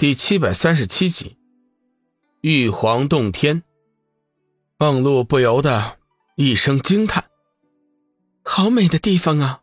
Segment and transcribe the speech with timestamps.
[0.00, 1.36] 第七百三十七集，
[2.40, 3.62] 玉皇洞天。
[4.78, 5.98] 梦露不由得
[6.36, 7.26] 一声惊叹
[8.42, 9.60] ：“好美的地方啊！”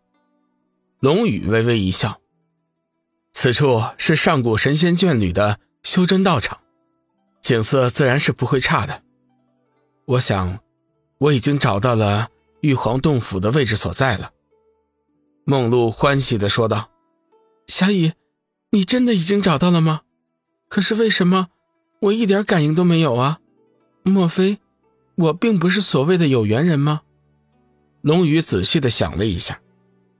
[1.02, 2.22] 龙宇微微一笑
[3.34, 6.60] ：“此处是上古神仙眷侣的修真道场，
[7.42, 9.02] 景色自然是不会差的。
[10.06, 10.60] 我想，
[11.18, 12.30] 我已经找到了
[12.62, 14.32] 玉皇洞府的位置所在了。”
[15.46, 16.92] 梦露欢喜的说道
[17.66, 18.14] ：“小雨，
[18.70, 20.02] 你真的已经找到了吗？”
[20.68, 21.48] 可是为什么
[22.00, 23.40] 我一点感应都没有啊？
[24.04, 24.60] 莫非
[25.16, 27.02] 我并不是所谓的有缘人吗？
[28.02, 29.60] 龙宇仔细的想了一下，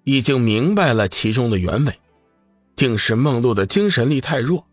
[0.04, 2.00] 已经明白了其中的原委，
[2.76, 4.66] 定是梦露的精神力太弱，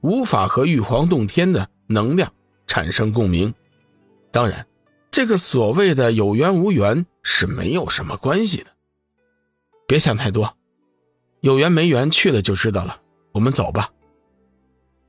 [0.00, 2.32] 无法和玉皇洞天的能量
[2.66, 3.52] 产生共鸣。
[4.30, 4.66] 当然，
[5.10, 8.66] 这个所谓的有缘无缘是没有什么关系的。
[9.86, 10.56] 别想太多，
[11.40, 13.00] 有缘没缘去了就知道了。
[13.32, 13.90] 我们走吧。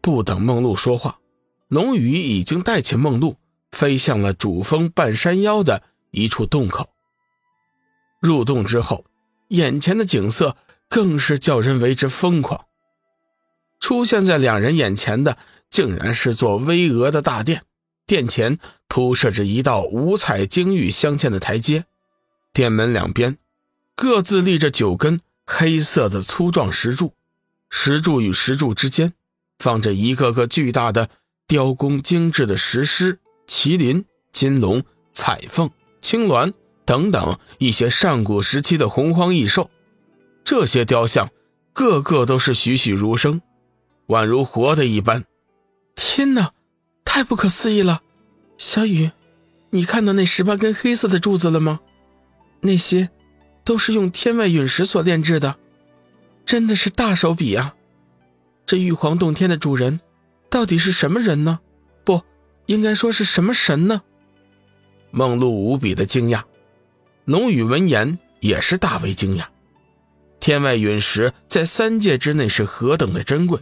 [0.04, 1.20] 不等梦露说话，
[1.70, 3.38] 龙宇已经带起梦露
[3.72, 6.90] 飞向了主峰半山腰的一处洞口。
[8.20, 9.06] 入洞之后，
[9.48, 10.58] 眼前的景色
[10.90, 12.66] 更是叫人为之疯狂。
[13.80, 15.38] 出现在两人眼前的，
[15.70, 17.64] 竟然是座巍峨的大殿，
[18.06, 18.60] 殿前
[18.90, 21.86] 铺设着一道五彩晶玉镶嵌的台阶，
[22.52, 23.38] 殿门两边
[23.96, 27.14] 各自立着九根黑色的粗壮石柱，
[27.70, 29.14] 石柱与石柱之间。
[29.64, 31.08] 放着一个个巨大的、
[31.48, 34.84] 雕工精致的石狮、麒麟、金龙、
[35.14, 35.70] 彩凤、
[36.02, 36.52] 青鸾
[36.84, 39.72] 等等一些上古时期的洪荒异兽，
[40.44, 41.30] 这些雕像
[41.72, 43.40] 个个都是栩栩如生，
[44.08, 45.24] 宛如活的一般。
[45.96, 46.52] 天哪，
[47.06, 48.02] 太不可思议了！
[48.58, 49.12] 小雨，
[49.70, 51.80] 你看到那十八根黑色的柱子了吗？
[52.60, 53.12] 那些
[53.64, 55.56] 都是用天外陨石所炼制的，
[56.46, 57.76] 真的是大手笔啊！
[58.66, 60.00] 这玉皇洞天的主人，
[60.50, 61.60] 到底是什么人呢？
[62.04, 62.22] 不
[62.66, 64.02] 应该说是什么神呢？
[65.12, 66.44] 梦露无比的惊讶，
[67.26, 69.46] 龙宇闻言也是大为惊讶。
[70.40, 73.60] 天外陨石在三界之内是何等的珍贵，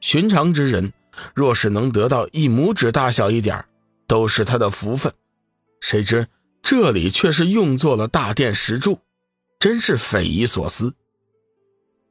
[0.00, 0.92] 寻常之人
[1.34, 3.64] 若是能得到一拇指大小一点
[4.06, 5.12] 都是他的福分。
[5.80, 6.26] 谁知
[6.62, 8.98] 这里却是用作了大殿石柱，
[9.58, 10.94] 真是匪夷所思。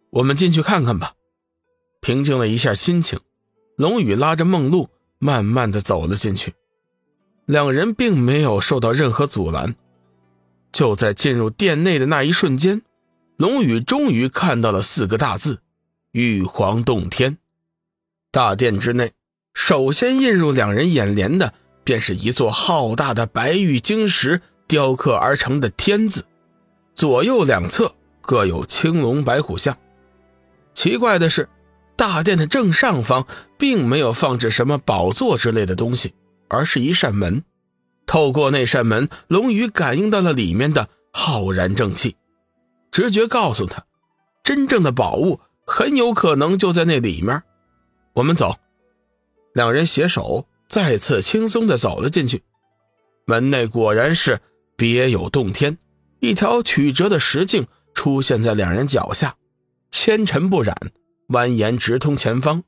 [0.09, 1.13] 我们进去看看吧。
[2.01, 3.19] 平静了一下心情，
[3.75, 6.53] 龙宇拉着梦露慢慢的走了进去。
[7.45, 9.75] 两人并没有受到任何阻拦。
[10.71, 12.83] 就在进入殿内的那一瞬间，
[13.37, 15.59] 龙宇终于看到了四个大字
[16.13, 17.37] ：“玉皇洞天”。
[18.31, 19.13] 大殿之内，
[19.53, 26.23] 首先映入两人眼帘的，便是一座浩大的白玉晶石雕刻而成的“天”字，
[26.93, 29.75] 左右两侧各有青龙白虎像。
[30.73, 31.49] 奇怪的是。
[31.99, 33.27] 大殿的正上方
[33.57, 36.13] 并没有放置什么宝座之类的东西，
[36.47, 37.43] 而是一扇门。
[38.05, 42.15] 透过那扇门，龙宇感应到了里面的浩然正气，
[42.89, 43.83] 直觉告诉他，
[44.45, 47.43] 真正的宝物很有可能就在那里面。
[48.13, 48.55] 我们走。
[49.53, 52.41] 两人携手再次轻松的走了进去。
[53.25, 54.39] 门内果然是
[54.77, 55.77] 别有洞天，
[56.21, 59.35] 一条曲折的石径出现在两人脚下，
[59.91, 60.73] 纤尘不染。
[61.29, 62.63] 蜿蜒直通前方，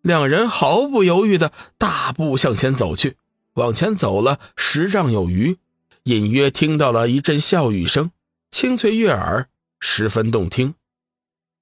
[0.00, 3.16] 两人毫不犹豫的大步向前走去。
[3.54, 5.58] 往前走了十丈有余，
[6.04, 8.10] 隐约听到了一阵笑语声，
[8.50, 9.48] 清脆悦耳，
[9.80, 10.74] 十分动听。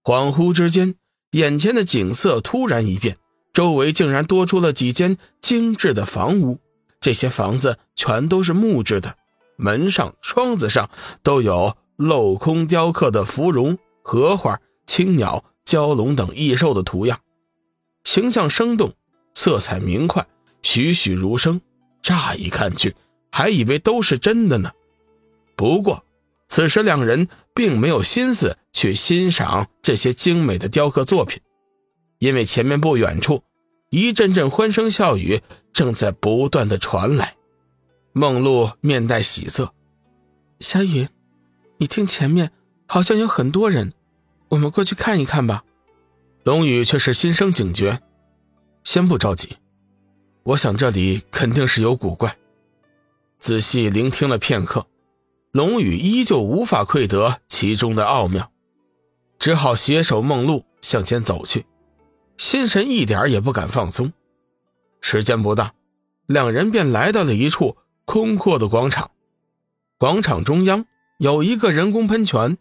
[0.03, 0.97] 恍惚之间，
[1.31, 3.17] 眼前的景色突然一变，
[3.53, 6.59] 周围竟然多出了几间精致的房屋。
[7.01, 9.17] 这些房子全都是木质的，
[9.57, 10.91] 门上、窗子上
[11.23, 15.45] 都有镂空雕刻的芙蓉、荷花、青鸟。
[15.65, 17.21] 蛟龙等异兽的图样，
[18.05, 18.93] 形象生动，
[19.35, 20.27] 色彩明快，
[20.63, 21.61] 栩栩如生。
[22.03, 22.95] 乍一看去，
[23.31, 24.73] 还以为都是真的呢。
[25.57, 26.05] 不过，
[26.49, 31.41] 此时两人并没有心思去欣赏这些精美的雕刻作品，
[32.19, 33.43] 因为前面不远处，
[33.89, 35.41] 一阵阵欢声笑语
[35.73, 37.37] 正在不断的传来。
[38.13, 39.73] 梦露面带喜色
[40.61, 41.09] ：“小雨，
[41.79, 42.53] 你听，前面
[42.87, 43.95] 好像有很多人。”
[44.49, 45.65] 我们过去看一看吧。
[46.45, 48.03] 龙宇却是心生警觉，
[48.85, 49.57] 先不着急。
[50.43, 52.37] 我想这里肯定是有古怪。
[53.39, 54.87] 仔细聆听了片刻，
[55.53, 58.53] 龙宇依旧无法窥得其中的奥妙，
[59.39, 61.65] 只好携手梦露向前走去，
[62.37, 64.13] 心神一点也不敢放松。
[65.01, 65.73] 时间不大，
[66.27, 69.11] 两人便来到了一处空阔的广场。
[69.97, 70.85] 广场中央
[71.17, 72.59] 有一个人工喷泉，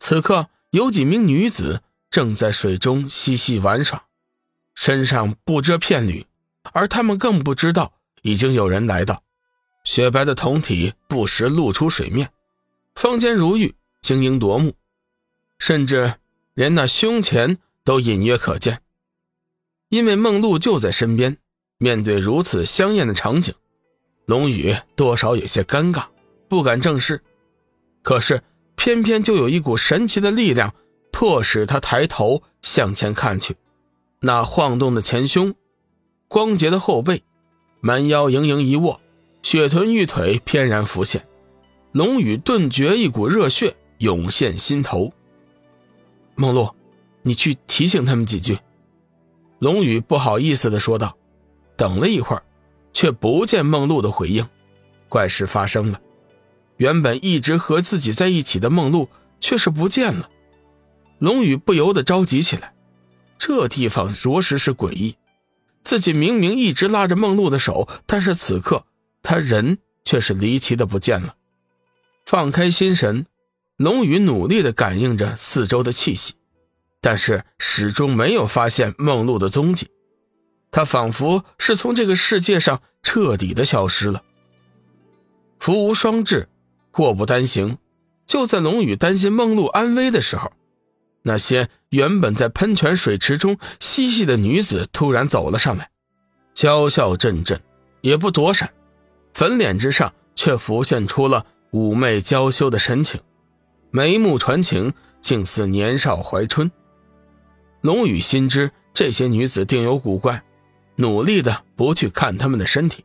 [0.00, 0.48] 此刻。
[0.74, 4.06] 有几名女子正在水中嬉戏玩耍，
[4.74, 6.26] 身上不遮片缕，
[6.72, 7.92] 而他们更不知道
[8.22, 9.22] 已经有人来到。
[9.84, 12.32] 雪白的酮体不时露出水面，
[12.96, 14.74] 芳间如玉，晶莹夺目，
[15.60, 16.14] 甚至
[16.54, 18.82] 连那胸前都隐约可见。
[19.90, 21.36] 因为梦露就在身边，
[21.78, 23.54] 面对如此香艳的场景，
[24.26, 26.06] 龙宇多少有些尴尬，
[26.48, 27.22] 不敢正视。
[28.02, 28.42] 可是
[28.84, 30.74] 偏偏就有一股神奇的力量，
[31.10, 33.56] 迫使他抬头向前看去。
[34.20, 35.54] 那晃动的前胸，
[36.28, 37.22] 光洁的后背，
[37.80, 39.00] 蛮腰盈盈一握。
[39.42, 41.26] 雪臀玉腿翩然浮现，
[41.92, 45.10] 龙宇顿觉一股热血涌现心头。
[46.34, 46.68] 梦露，
[47.22, 48.58] 你去提醒他们几句。
[49.60, 51.16] 龙宇不好意思的说道。
[51.74, 52.42] 等了一会儿，
[52.92, 54.46] 却不见梦露的回应。
[55.08, 55.98] 怪事发生了，
[56.76, 59.08] 原本一直和自己在一起的梦露
[59.40, 60.28] 却是不见了。
[61.18, 62.74] 龙宇不由得着急起来，
[63.38, 65.16] 这地方着实是诡异。
[65.82, 68.84] 自己明明一直拉着梦露的手，但是此刻。
[69.22, 71.36] 他人却是离奇的不见了。
[72.26, 73.24] 放开心神，
[73.78, 76.34] 龙宇努力的感应着四周的气息，
[77.00, 79.88] 但是始终没有发现梦露的踪迹。
[80.70, 84.22] 他仿佛是从这个世界上彻底的消失了。
[85.58, 86.48] 福无双至，
[86.94, 87.76] 祸不单行。
[88.24, 90.52] 就在龙宇担心梦露安危的时候，
[91.22, 95.90] 那些原本在喷泉水池中嬉戏的女子突然走了上来，
[96.54, 97.60] 娇笑阵阵，
[98.00, 98.72] 也不躲闪。
[99.34, 103.20] 粉脸之上却浮现出了妩媚娇羞的神情，
[103.90, 106.70] 眉目传情，竟似年少怀春。
[107.80, 110.44] 龙宇心知这些女子定有古怪，
[110.96, 113.04] 努力的不去看她们的身体，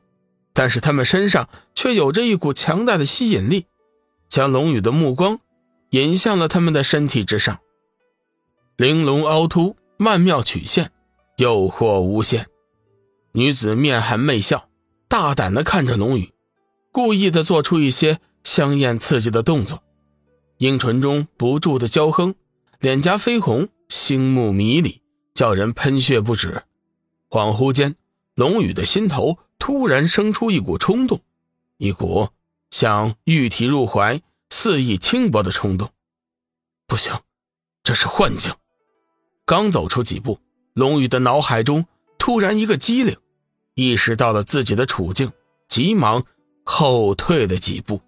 [0.53, 3.65] 但是她们身上却有着一股强大的吸引力，
[4.29, 5.39] 将龙宇的目光
[5.89, 7.59] 引向了他们的身体之上。
[8.77, 10.91] 玲珑凹凸，曼妙曲线，
[11.35, 12.47] 诱惑无限。
[13.33, 14.69] 女子面含媚笑。
[15.09, 16.31] 大胆的看着龙宇，
[16.91, 19.81] 故意的做出一些香艳刺激的动作，
[20.59, 22.35] 樱唇中不住的娇哼，
[22.79, 25.01] 脸颊绯红，星目迷离，
[25.33, 26.61] 叫人喷血不止。
[27.27, 27.95] 恍惚间，
[28.35, 31.19] 龙宇的心头突然生出一股冲动，
[31.79, 32.29] 一股
[32.71, 35.91] 想玉体入怀、肆意轻薄的冲动。
[36.87, 37.13] 不行，
[37.83, 38.53] 这是幻境。
[39.45, 40.39] 刚走出几步，
[40.73, 41.85] 龙宇的脑海中
[42.17, 43.17] 突然一个机灵。
[43.75, 45.31] 意识到了自己的处境，
[45.67, 46.25] 急忙
[46.65, 48.01] 后退了几步。